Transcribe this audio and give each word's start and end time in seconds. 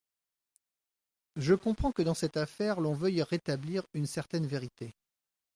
Je 1.35 1.53
comprends 1.53 1.91
que 1.91 2.01
dans 2.01 2.15
cette 2.15 2.35
affaire, 2.35 2.79
l’on 2.81 2.95
veuille 2.95 3.21
rétablir 3.21 3.85
une 3.93 4.07
certaine 4.07 4.47
vérité. 4.47 4.95